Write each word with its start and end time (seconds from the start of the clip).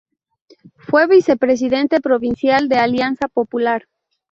Fue 0.77 1.05
vicepresidente 1.05 2.01
provincial 2.01 2.67
de 2.69 2.77
Alianza 2.77 3.27
Popular. 3.27 3.83